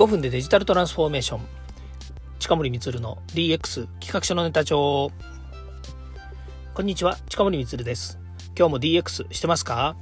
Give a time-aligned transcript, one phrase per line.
[0.00, 1.40] 5分でデジタルトランスフォーメーション。
[2.38, 5.10] 近森光の DX 企画書のネタ帳。
[6.72, 8.18] こんにちは近森光です。
[8.58, 9.96] 今日も DX してますか？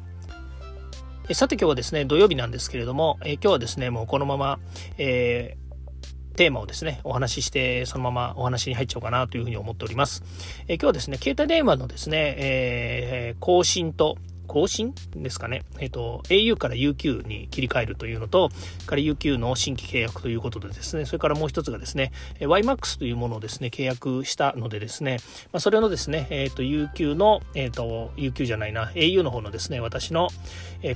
[1.29, 4.61] えさて今日はですね土曜日なんですけれどもえ今日はですねもうこのまま、
[4.99, 10.23] えー、テーマをですね、お話しして、そのままお話に入っちゃおうかなというふうに思っております。
[10.69, 14.17] え今日はですね、携帯電話のですね、えー、更新と、
[14.49, 15.63] 更新ですかね。
[15.79, 18.49] えっ、ー、と、au から UQ に切り替えるというのと、
[18.87, 25.19] から UQ の新規契約ということでですね、それからもう一つがですね、YMAX というものをですね、契約したのでですね、
[25.53, 30.29] まあ、それのですね、えっ、ー、と、UQ の、えっ、ー、と、UQ じゃないな、au の方のですね、私の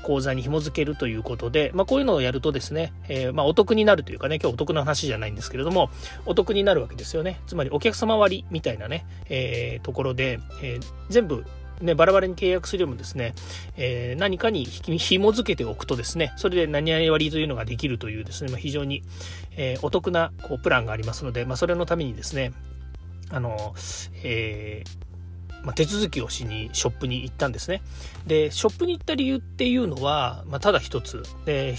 [0.03, 5.91] 口座に紐付けるということで、まあ、こういうのをやるとですね、えー、まあ、お得になるというかね、今日お得な話じゃないんですけれども、
[6.25, 7.41] お得になるわけですよね。
[7.47, 10.81] つまりお客様割みたいなね、えー、ところで、えー、
[11.11, 11.45] 全部
[11.83, 13.35] ね、バラバラに契約するよりもですね、
[13.77, 19.03] えー、何かに紐付けておくとですね、それで何々割というのができるというですね、まあ、非常に、
[19.57, 22.53] えー、お得なこうプランがありますので、まあ、それのためにですね、
[23.31, 23.75] あの、
[24.23, 27.83] えー、ま、手続きをしにショップに行ったんですね。
[28.27, 31.23] で、ショップに行った理由っていうのは、まあ、ただ一つ。
[31.45, 31.75] で、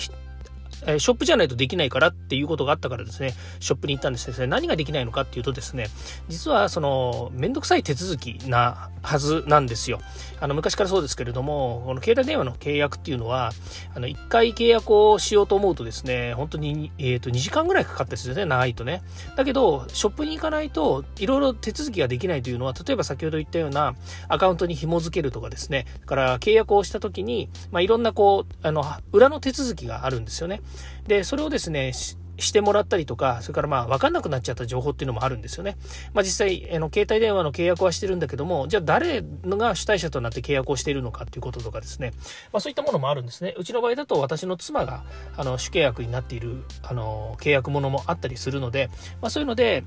[0.88, 4.48] えショップじゃないとできないからっていうことがあったからですね、ショップに行ったんですね。
[4.48, 5.88] 何ができないのかっていうとですね、
[6.28, 10.00] 実はその、めんどくさい手続きなはずなんですよ。
[10.40, 13.52] あの、昔からそうですけれども、この携帯電話の契約っていうのは、
[13.94, 19.04] あの、1回契約をしようと思うとですね、本当に、えっ、ー、と、2時間ぐらいかかったですよね、長いとね。
[19.36, 23.96] だけど、ショップに行かないと、いろいろ手続きができないというのは、例えば先ほど言ったような、
[24.28, 30.62] アカウントに紐付けるとかですね、だから契約をした時に、まあ、いろんなこう、あの、裏の手続きがあるんですよね。
[31.08, 31.94] で、それをですね、
[32.38, 35.78] してもらったりとか、それからまあ分かんなくなっちゃった情報っていうのもあるんですよね。
[36.14, 42.12] まあ実際、あの携帯電話の契約はしてるんだけども、じゃあ誰が主体者となって契約をしているのかっていうこととかですね。
[42.52, 43.54] まあそういったものもあるんですね。
[43.58, 45.04] うちの場合だと私の妻が
[45.38, 48.90] あの主契約になっているあの契約ものもあったりするので、
[49.22, 49.84] まあそういうので、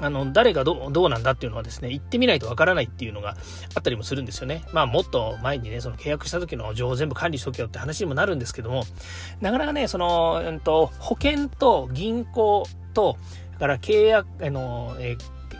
[0.00, 3.36] あの、誰がどうなんだっていうのはですね、言ってみないとわからないっていうのが
[3.74, 4.64] あったりもするんですよね。
[4.72, 8.84] まあ、もっと前にね、その契約した時の情報全部管理しとけよって話にもなるんですけども、
[9.40, 12.64] なかなかね、その、うんと、保険と銀行
[12.94, 13.16] と、
[13.54, 15.16] だから契約、あの、え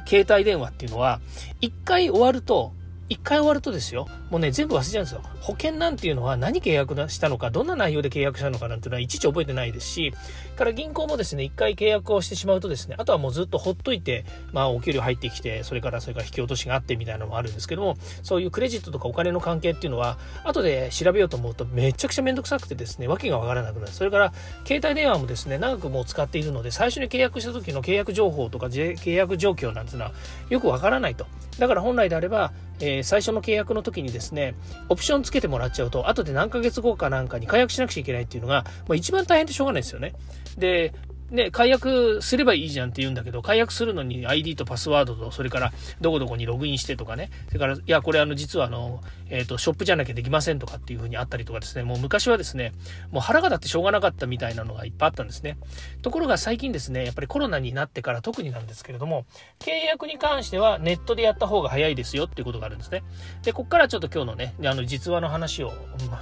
[0.06, 1.20] 携帯電話っていうのは、
[1.60, 2.72] 一回終わると、
[3.08, 5.22] 一回終わるとですよ、もうね、全部忘れちゃうんですよ。
[5.40, 10.12] 保険なんていうのは何契約したのか、どんな内容で契約したのかなんていうのは、いちいち覚えてないですし、
[10.56, 23.92] から銀行もですね、一回契約をしてしまうとですね、あとはもうずっとほっといて、まあ、お給料入ってきて、それからそれから引き落としがあってみたいなのもあるんですけども、そういうクレジットとかお金の関係っていうのは、後で調べようと思うとめちゃくちゃめんどくさくてですね、わけがわからなくなる。
[23.92, 24.32] それから、
[24.66, 30.12] 携帯電話もですね、長くもう使っているので、最初に契約した時の契約情報とか契約状況なんていうのは、
[30.50, 31.26] よくわからないと。
[31.58, 34.54] だから本来であれば、えー、最初の契約の時にですね、
[34.88, 40.14] オプションつけてもらっちゃうと、後で何ヶ月後かなんかに解約しなくちゃいけないっていうのが、まあ、一番大変でしょうがないですよね。
[40.56, 40.92] で、
[41.30, 52.72] ね、解約すればいいじゃんって言うんだけど、解約するのに ID とパスワードと、それからどこどこにログインしてとかね、それから、いや、これあの、実はあの、えっ、ー、と、ショップじゃなきゃできませんとかっていう風にあったりとかですね、もう昔はですね、
[53.10, 55.58] もう腹が立ってしょうがなかったみたいなのがいっぱいあったんですね。
[56.02, 59.26] ところが最近ですね、やっぱりコロナになってから特になんですけれども、
[59.58, 63.02] 契約に関してはネットでやった方が早いですよっていうことがあるんですね。
[63.42, 65.72] で、こっからちょっと今日のね、あの、実話の話を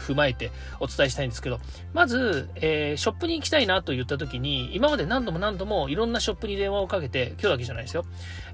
[0.00, 0.50] 踏まえて
[0.80, 1.60] お伝えしたいんですけど、
[1.92, 8.04] まず、えー、ショップに行きたいなと言った時に、今までで何度も何度もいろんなショップに電話をかけて、今日だけじゃないですよ。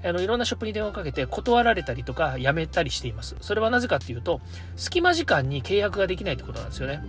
[0.03, 3.35] あの、いろんなショップに電話をかけて断られたりとか、やめたりしています。
[3.41, 4.41] それはなぜかっていうと、
[4.75, 7.01] 隙間時間に契約ができないってことなんですよね。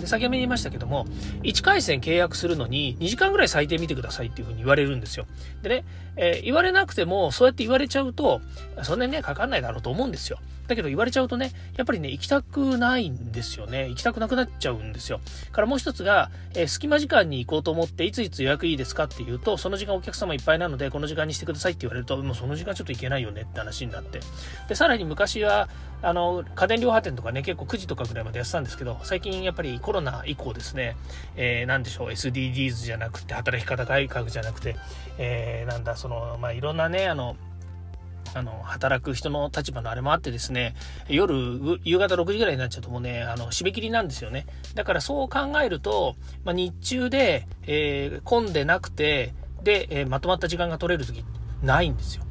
[0.00, 1.06] で先ほど言いましたけども、
[1.42, 5.26] 1回戦契約するのに2時間ぐらい最低見てくださいっていうふうに言われるんですよ。
[5.62, 5.84] でね、
[6.16, 8.40] えー、言われなくても、そうやって言われちゃうと、
[8.82, 10.38] そんなにね、かかんないだろうと思うんですよ。
[10.66, 13.88] だけど言われちゃうとね、やっぱりね、行きたくないんですよね。
[13.88, 15.20] 行きたくなくなっちゃうんですよ。
[15.52, 24.20] からもう一つが、えー、隙間時間に行こうと思って、いついつ予約いいですかっていうと、その時間お客様いっぱいなので、この時間にしてくださいって言われると、もうその時間ちょっと行けないよねって話になって。
[24.68, 25.68] で、さらに昔は、
[26.04, 30.96] あの、家電量販店とかね、結構9時とかぐらいまでやってたんですけど、最近やっぱりコロナ以降ですね、
[31.36, 34.76] えー、なんでしょう、SDGs じゃなくて、働き方改革じゃなくて、
[35.18, 37.36] えー、なんだ、その、まあ、いろんなね、あの、
[38.34, 40.74] あの、働く人の立場のあれもあってですね、
[41.08, 41.34] 夜、
[41.84, 44.46] 夕方6時ぐらいになっちゃうともうね、あの、締め切りなんですよね。
[44.74, 51.24] だからそう考えると、まあ、日中で、えー、混んでなくて、で、えー、まとまった時間が取れる時
[51.62, 52.24] ないんですよ。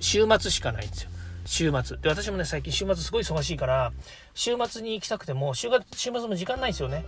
[0.00, 1.10] 週末しかないんですよ。
[1.48, 1.96] 週末。
[1.96, 3.92] で、私もね、最近週末すごい忙しいから、
[4.34, 7.06] 週末に行きたくても、週週末も時間ないんですよね。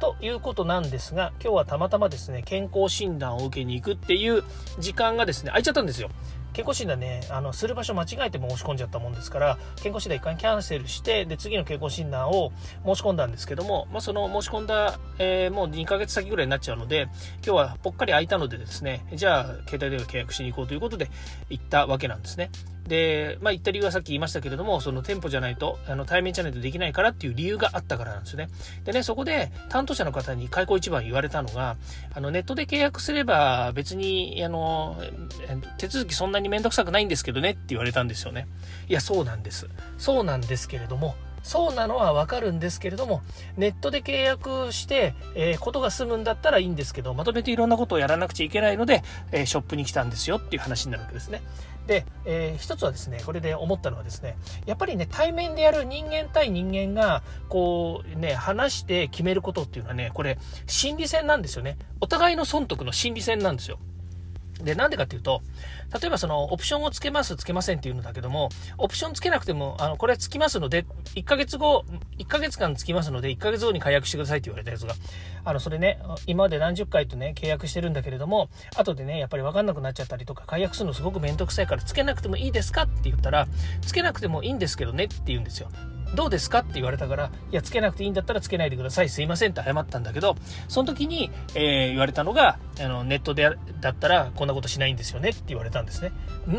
[0.00, 4.42] ということなんですが、今日はたまたまですね、健康診断を受けに行くっていう
[4.78, 6.08] 時間がですね、空いちゃったんですよ。
[6.54, 12.52] 健康診断ねあのする場所間違えて申し込んじゃったもんですから健康診断一回キャンセルしてで次の健康診断を
[12.86, 17.08] 申し込んだんですけども、まあ、その申し込んだ、えー、もう2ヶ月先ぐらいになっちゃうので
[17.44, 21.10] 今日はぽっかり空いたのでですねじゃあ携帯電話契約しに行こうということで
[21.50, 22.50] 行ったわけなんですね。
[22.86, 28.48] で、まあ、言った理由はさっき言いましたけれども、その店舗じゃないと、あの、対面じゃないとできないからっていう理由があったからなんですね。
[28.84, 31.76] でね、そこで担当者の方に開口一番言われたのが、
[32.12, 34.96] あの、ネットで契約すれば別に、あの、
[35.78, 38.46] 手続きそんなにめんどくさくないんですけどねって言われたんですよね。
[38.88, 39.68] いや、そうなんです。
[39.96, 41.14] そうなんですけれども、
[41.44, 43.22] そうなのはわかるんですけれども、
[43.58, 51.42] ネットで契約して、えー、ことが済むんだったらいいんですけど、まとめていろんなことをやらなくちゃいけないので、えー、ショップに来たんですよっていう話になるわけですね。
[51.86, 54.36] で、えー、一つはですね、これで思ったのはですね、
[54.66, 61.76] やっぱりね、対面でやる人間対人間が、こうね、話して決めることっていうのはね、これ、心理戦なんですよね。
[62.00, 63.78] お互いの損得の心理戦なんですよ。
[64.62, 65.42] で、なんでかっていうと、
[66.00, 68.48] 例えばその、オプションをつけます、つけませんっていうのだけども、
[68.78, 71.84] オプションつけなくても、あの、これつきますので、1ヶ月後、
[72.18, 74.94] 1ヶ月間つきますので、1ヶ月後に解約してくださいって言われたやつが、
[75.44, 83.46] あの、それね、今まで何十回とね、契約してるんだけれども、後でね、やっぱりわかんなくなっちゃったりとか、解約するのすごくめんどくさいから、つけなくてもいいですかって言ったら、
[83.82, 85.68] つけなくてもいいんですけどねって言うんですよ。
[86.14, 86.60] どうですか？
[86.60, 89.08] って言われたから、いや、つけなくていいんだったらつけないでください。
[89.08, 90.36] すいませんって謝ったんだけど、
[90.68, 96.12] その時に、えー、言われたのが、あの、ネットでだったらこんなことしないんですよねって言われたんですね。
[96.46, 96.50] う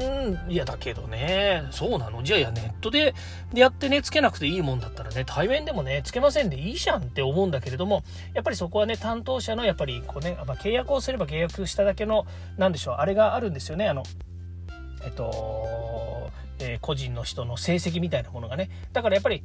[0.49, 2.23] ん、いや、だけどね、そうなの？
[2.23, 3.13] じゃあ、いや、ネットで
[3.53, 8.03] でやってね、つけなくていいもんだったらね、対面でもね、つけませんでいいじゃんって思うんだけれども、
[8.33, 12.25] やっぱりそこはね、担当者の、やっぱり、こうね、まあ、契約をすれば契約しただけの、
[12.57, 14.03] なんでしょう、あれがあるんですよね、あの、
[15.03, 16.14] えっと、
[16.59, 18.69] えー、個人の人の成績みたいなものがね。
[18.93, 19.43] だからやっぱり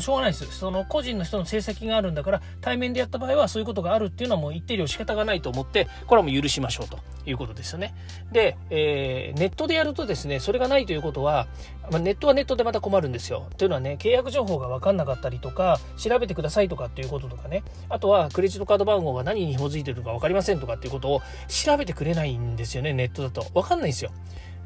[0.00, 0.46] しょうがないです。
[0.52, 7.92] その個人の人の成績があるんだから、対面でやった場合はそういうことがあるっていうのはもう一定量仕方がないと思って、これはもう許しましょうということですよね。
[8.30, 11.48] で、えー、ネットでやるとですね、それがないということは、
[11.90, 13.48] まあ、ネットはネットでまた困るんですよ。
[13.58, 23.42] というのはね、契約情報が分かんなかったりとか、調べてくださいとかっていうこととかね、あとはクレジットカード番号が何に紐づいてるか分かりませんとかっていうことを調べてくれないんですよね、ネットだと。
[23.54, 24.12] 分かんないんですよ。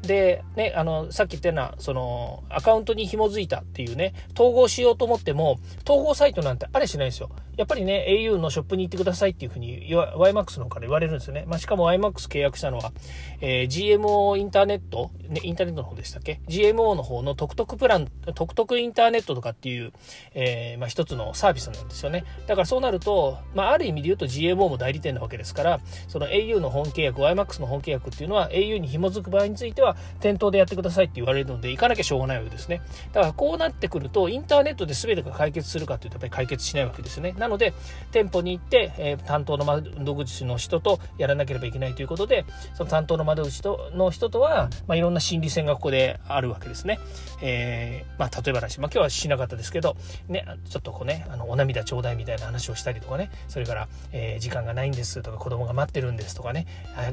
[0.01, 7.29] で、ね、あの、さっき言ったような、その、アカウントに紐づいたっていうね、統合しようと思っても、統合サイトなんてあれしないんですよ。
[7.59, 11.43] やっぱりね、au のショップに行ってくださいっていうふうに、YMAX の方から言われるんですよね。
[11.45, 12.93] まあ、しかも YMAX 契約したのは、
[13.41, 19.91] えー、GMO インターネット、ね、インターネットの方でしたっけ ?GMO の方のトクトクプラン、トクトクインターネットとかっていう、
[20.35, 22.23] えー、まあ、一つのサービスなんですよね。
[22.47, 32.81] だからそうなると、まあ、ある意味で言うと GMO も代理店なわけですから、その au の本契約、YMAX の本契約っていうのは au に紐づく場合については、店頭でやってくださいって言われるので、行かなきゃしょうがないわけですね。
[33.11, 37.33] だからこうなってくると、インターネットで全てが解決するかっていうと、やっぱり解決しないわけですね。
[37.33, 37.73] なので、
[38.11, 46.99] 店舗に行って、えー、担当の窓口の人とやらなければいけないということで、その担当の窓口との人とは、まあ、いろんな心理戦がここであるわけですね。
[47.41, 49.95] えー、まあ、例えば話、まあ、今日はしなかったですけど、
[50.27, 56.67] ね、ちょっとこうね、あの、お涙ちょうだいみたいな話をしたりとかね、それから、えー、時間がないんですとか、子供が待ってるんですとかね、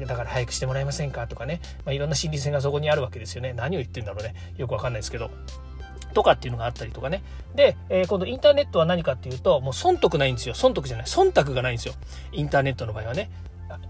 [0.07, 3.53] だから早くしてもらえませんかとかね、まあ、いろんな心理戦がそこにあるわけですよね。
[3.53, 4.35] 何を言ってんだろうね。
[4.57, 5.29] よくわかんないですけど。
[6.17, 7.21] とかっていうのがあったりとかね。
[7.53, 10.55] で、えー、今度インターネットは何かっていうと、もう損得ないんですよ。
[10.55, 11.05] 損得じゃない。
[11.05, 11.93] 忖度がないんですよ。
[12.31, 13.29] インターネットの場合はね。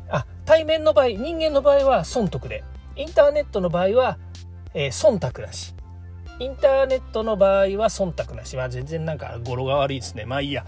[0.10, 2.66] あ、対面の場合、人間の場合は損得で。
[2.98, 4.18] インターネットの場合は、
[4.74, 5.74] えー、忖度なし。
[6.40, 8.58] インターネットの場合は忖度なし。
[8.58, 10.26] まあ全然なんか語呂が悪いですね。
[10.26, 10.66] まあいいや。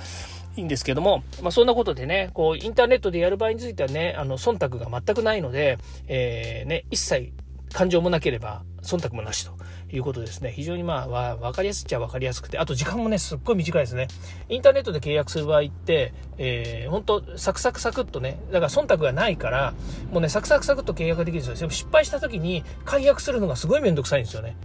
[0.56, 7.32] いいんですけども、まあ、そんなことでね、こう、インターネットでやる場合についてはね、あの、忖度が全くないので、えー、ね、一切
[7.74, 9.52] 感情もなければ、忖度もなしと
[9.92, 10.52] いうことですね。
[10.52, 14.08] 非常にまあ、わかりやすっちゃわかりやすくて、あと時間もね、すっごい短いですね。
[14.48, 19.74] インターネットで契約する場合って、えー、ほんと、サクサクサクっとね、だから忖度がないから、
[20.12, 21.70] もうね、サクサクサクっと契約ができるんですよ。
[21.70, 24.56] 失敗した時に解約するのがすごいめんどくさいんですよね。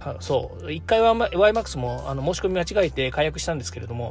[0.00, 0.72] あそう。
[0.72, 4.10] 一回は YMAX もあの申し込み間違えて解約したんですけれども、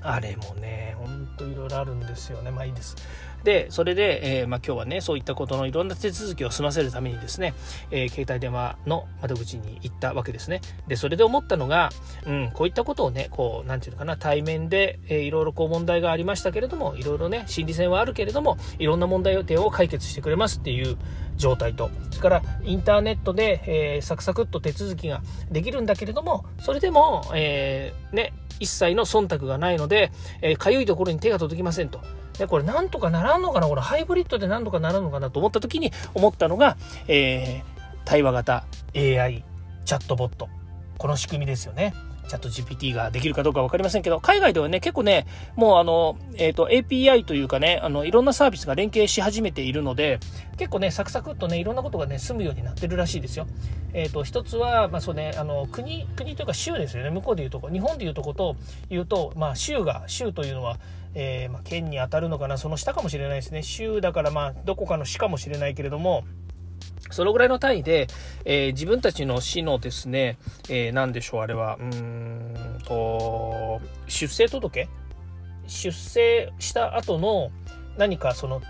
[0.00, 2.50] あれもね、ほんといろいろあるんですよね。
[2.50, 2.96] まあいいです。
[3.44, 7.54] で、それで、えー、まあ、今日はね、そういったことのいろんな手続きを済ませるためにですね、
[7.90, 10.60] えー、携帯電話の窓口に行ったわけですね。
[10.88, 11.90] で、それで思ったのが、
[12.26, 20.96] うん、こういったことをね、こう、なんていうのかな、対面で、えー、いろいろこう問題がありましたけれども、いろいろね、心理戦はあるけれども、いろんな問題点を解決してくれますっていう
[21.36, 23.62] 状態と、それからインターネットで、
[23.96, 32.00] えー、サクサクっと手続きができるんだけれども、それでも、えー、ね、一切の忖度がないので、えー、かゆいところに手が届きませんと。
[32.38, 33.66] で、これなんとかならんのかな？
[33.66, 36.76] これハイブリッドでなんとかならんのかなと思った時に思ったのが、
[37.08, 39.44] えー、対話型 AI
[39.84, 40.48] チャットボット。
[40.98, 41.94] この仕組みですよね。
[42.28, 50.20] チャット GPT ができるかどうか分かりませんけど、海外ではね、結構ね、もうあの、えっ、ー、と、API というかね、あの、いろんなサービスが連携し始めているので、
[50.56, 53.46] 結構ね、サクサクっとね、いろんなことがね、済むようになってるらしいですよ。
[53.92, 58.56] えっ、ー、と、一つは、まあそうね、あの、国、国というか州ですよね、向こうでいうとこ、日本でいうとこと
[58.88, 60.78] いうと、まあ州が、州というのは、
[61.14, 63.62] えー、まあ、県に当たるのかな、その下かもしれないですね。
[63.62, 66.24] 州だからまあ、どこかの市かもしれないけれども、
[67.10, 68.06] そのぐらいの単位で、
[68.44, 70.38] えー、自分たちの市のですね、
[70.68, 72.54] えー、何でしょう、あれは、うん
[72.84, 74.88] と、出生届？
[75.66, 77.50] 出生した後の
[77.96, 78.62] 何かその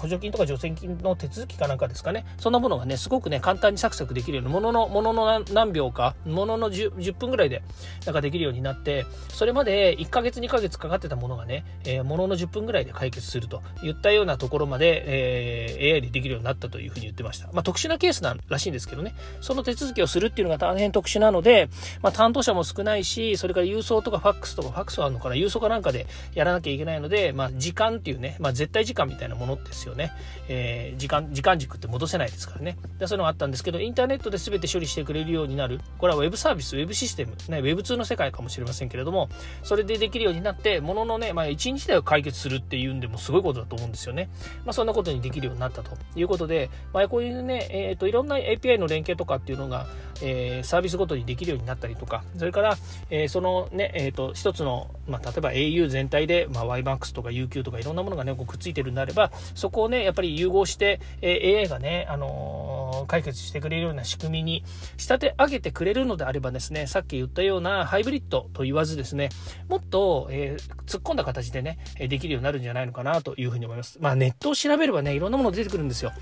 [0.00, 2.24] 補助金とか助成金の手続きかなんかですかね。
[2.38, 7.62] そんなものがね、すごくね、簡単にサクサクできるように、ものの、ものの何秒か、ものの 10, 10, 分ぐらいで、
[8.06, 17.48] なんかできるようになって、それまで1ヶ月2ヶ月かかってたものがね、えー、ものの10分ぐらいで解決するといったようなところまで、えー、AI でできるようになったというふうに言ってました。
[17.52, 21.68] まあ、特殊なケースならしいんですけどね、その手続きをするっていうのが大変特殊なので、
[22.02, 30.12] まあ、担当者も少ないし、それから郵送とかファックスとか、ファックスはあるのかな、郵送かなんかでやらなきゃいけないので、まあ、時間っていうね、まあ、絶対時間みたいなものですよね。
[30.48, 32.76] えー、時間、時間軸って戻せないですからね。
[32.98, 35.80] でそういうのがあったんですけど、インターネットで全て処理してくれるようになる。
[35.98, 39.28] これは Web サービス、Web システム、ね、Web2 の世界かもしれませんけれども、
[39.62, 44.28] それでできるようになって、もののね、まあ、1日で解決するっていうんでもすごいことだと思うんですよね。
[44.64, 49.86] まあ、そんなことにできるようになったということで、まあ、こういうね、え、ー、と、いろんな API の連携とかっていうのが、
[50.22, 52.76] えー、サービスごとにできるようになったりとか、それから、
[53.10, 64.64] えー、そのね、えっ、と、一つの、まあ、例えば au 全体で、まあ、YMAX とか UQ とかいろんなものがね、こうくっついてるんであれば、そこをね、やっぱり融合して、え AI がね、あの、解決してくれるような仕組みに
[64.96, 69.30] 仕立て上げてくれるのであればですね、さっき言ったようなハイブリッドと言わずですね、
[69.68, 70.56] もっと、え、
[70.86, 73.98] 突っ込んだ形でね、できるようになるんじゃないのかなというふうに思います。
[74.00, 76.12] まあネットを調べればね、いろんなもの出てくるんですよ。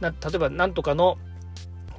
[0.00, 1.18] な例えば、なんとかの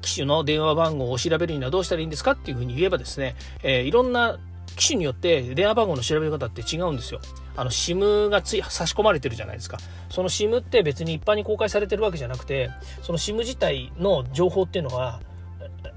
[0.01, 4.37] 機種の電話番号を調べるにはどうしたらいいんですかっていうふうに言えばですね、えー、いろんな
[4.75, 7.19] 機種によって電話番号の調べ方って違うんですよ。
[7.55, 9.77] あの SIM がつい差し込まれてるじゃないですか。
[10.09, 15.21] その SIM って別に一般に公開されてるわけじゃなくて、その SIM 自体の情報っていうのは、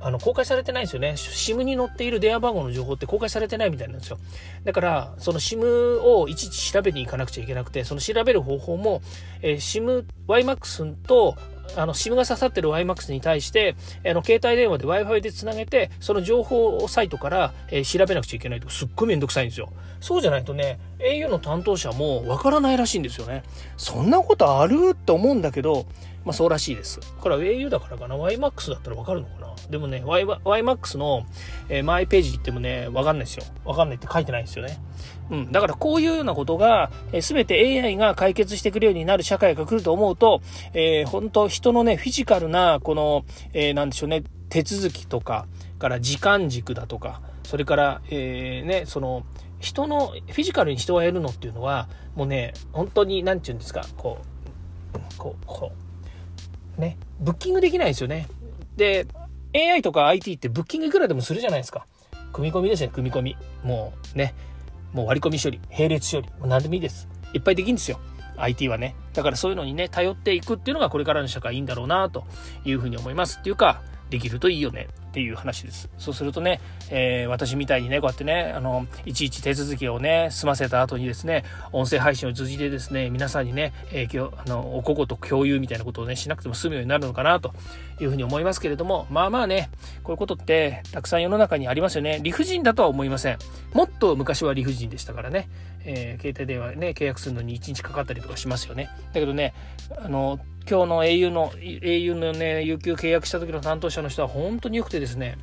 [0.01, 1.13] あの公開されてないんですよね。
[1.17, 4.19] SIM に載っている電話番号の情報って公開されてないみたいなんですよ。
[4.65, 9.01] だから、その SIM をいちいち調べに行かなくちゃいけなくて、その調べる方法も、
[9.43, 11.37] えー、SIM、YMAX と
[11.75, 19.73] あの SIM が刺さってる YMAX に対してあの携帯電話で Wi-Fi でつなげてその情報サイトから、えー、調べなくちゃいけないとかすっごい面倒くさいんですよ。
[20.01, 23.43] そうじゃないとね au の担当者もわからないらしいんですよね。
[23.77, 25.87] そんなことあるって思うんだけど
[26.25, 27.01] まあそうらしいです。
[27.21, 28.17] これは au だからかな。
[28.17, 29.47] YMAX だったらわかるのかな。
[29.71, 31.27] でもね YMAX の、
[31.69, 33.45] えー、マイページ行ってもねわかんないですよ。
[33.65, 34.79] わかんないって書いてないんですよね。
[35.31, 40.41] うん、だからこういうようなことが、えー、全て AI が解決してくるようになる社会が来ると思うと、
[40.73, 45.47] えー、本当人のね、フィジカルな、この、えー、なんでしょうね、手続きとか、
[45.79, 49.25] から時間軸だとか、それから、えー、ね、その、
[49.59, 54.19] 人の、フィジカルに人がやるのっていうのは、もうね、本当に、なんて言うんですか、こ
[54.95, 55.73] う、こう、こ
[56.77, 58.29] う、ね、ブッキングできないですよね。
[58.77, 59.07] で、
[59.55, 61.87] AI とか IT ってブッキングいくらでもするじゃないですか。
[62.33, 63.37] 組み込みですね、組み込み。
[63.63, 64.35] もうね、
[64.93, 67.09] もう割り込み処理、並列処理、もう何でもいいです。
[67.33, 67.99] いっぱいできるんですよ。
[68.37, 68.95] IT はね。
[69.15, 72.25] だからそういうのにね、頼っていくっていうのがこれからの社会いいんだろうなと
[72.65, 73.39] いうふうに思います。
[73.41, 75.89] っていうか、できるといいよねっていう話です。
[75.99, 76.61] そうするとね、
[76.91, 87.55] えー、私みたいにね、こうやってね、あの、いちいち手続きをね、済ませた後にですね、音声配信を通じてですね、皆さんにね、えー、あの、おこごと共有みたいなことをね、しなくても済むようになるのかなと
[88.01, 89.71] いうふうに思いますけれども、まあまあね、
[90.03, 92.21] こういうことってたくさん世の中にありますよね。
[92.23, 93.39] 理不尽だとは思いません。
[93.73, 95.49] もっと昔は理不尽でしたからね、
[95.85, 98.91] えー、携帯電話ね、契約するのに1日かかったりとかしますよね。
[99.15, 99.55] だけどね、
[99.99, 105.39] あの、今日の au の au のね有給契約した時の担当者の人は本当に良くてですね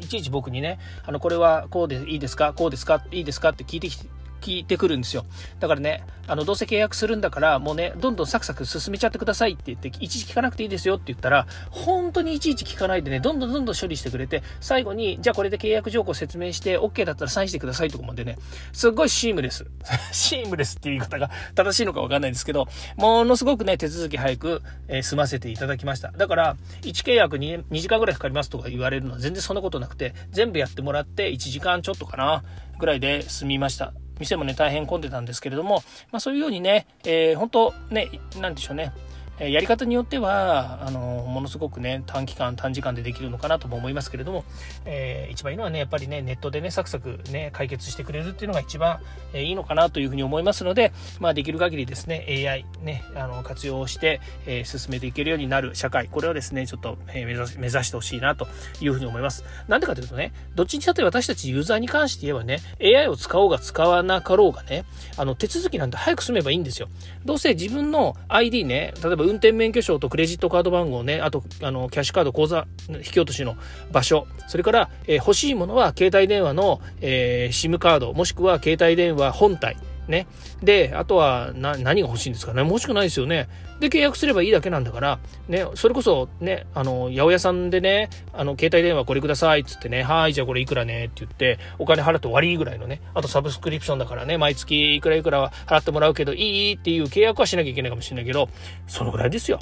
[0.00, 2.54] いちいち僕にね、あの、これはこうでいいですか？
[2.54, 3.04] こうですか？
[3.12, 3.50] いいですか？
[3.50, 4.06] って聞いてきて、
[4.40, 5.24] 聞いてくるんですよ。
[5.58, 18.38] だからね、あの、どうせ契約するんだから、もうね、どんどんサクサク進めちゃってくださいって言って、いちいち聞かなくていいですよって言ったら、本当にいちいち聞かないでね、どんどんどんどん処理してくれて、最後に、じゃあこれで契約条項説明して、OK だったらサインしてくださいとかまでね、
[18.72, 19.66] すっごいシームレス。
[20.12, 26.12] シームレスっていう言い方が 正しいのかわかんないんですけど、ものすごくね、手続き早く、え、済ませていただきました。
[26.12, 32.44] だから、1契約に2時間ぐらいかかりますとか言われるのは全然そんなことなくて、全部やってもらって1時間ちょっとかな、
[32.78, 33.92] ぐらいで済みました。
[34.20, 38.08] 店もね、大変混んでたんですけれども、まあそういうようにね、えー、本当ね、
[38.40, 38.92] 何でしょうね、
[39.40, 44.44] えやり方によっては、あの、ものすごくね、短期間、短時間でできるのかなとも思いますけれども、
[44.84, 49.00] えー、一番いいのはね、やっぱりね、ネットでね、サクサクね、解決してくれるっていうのが一番、
[49.32, 58.46] えいいのかなというふうに思いますので、まあ、できる限りですね、AI ね、あの、活用して、え進めていけるようになる社会、これをですね、ちょっと、え目指目指してほしいなと
[58.80, 59.44] いうふうに思います。
[59.68, 64.84] なんでかというとね、どっちにしたって私たちユーザーに関して言えばね、AI を使おうが使わなかろうがね、
[65.16, 66.88] あの、手続きなんて早く済めばいいんですよ。
[67.24, 73.56] どうせ自分の ID ね、例えば運転免許証とクレジットカード番号ね、あと、あの、キャッシュカード、口座、引き落としの
[73.92, 79.76] 場所、それから、えー、欲しいものは携帯電話の、えー、SIM カード、もしくは携帯電話本体、
[80.10, 80.26] ね。
[80.62, 82.52] で、あとは、何が欲しいんですか？
[82.52, 83.48] ね欲しくないですよね。
[83.80, 98.48] で、契約すればいいだけなんだから、ね、それこそ、ね、あの、八百屋さんでね、あの、携帯電話これくださいっつってね、はい、じゃあこれいくらねって言って、お金払って終わりぐらいのね、あとサブスクリプションだからね、毎月いくらいくら払ってもらうけど、いいっていう契約はしなきゃいけないかもしれないけど、
[98.86, 99.58] そのぐらいですよ。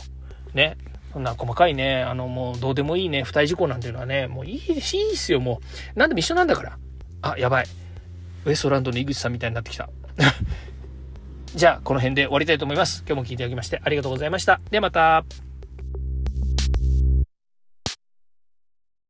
[0.53, 0.77] ね。
[1.13, 5.61] そんな細かいね、あの、もうどうでもいいね、不イ事故なんていうのはね、もういいです、いいですよ、も
[5.95, 5.99] う。
[5.99, 6.79] なんでも一緒なんだから。
[7.23, 7.67] あ、やばい。
[8.45, 9.89] ウエストランドの井口さんみたいになってきた。
[11.55, 13.05] じゃあ、この辺で終わりたいと思います。
[13.07, 14.61] 今日も聞いていただきましてありがとうございました。
[14.71, 15.48] ではまた。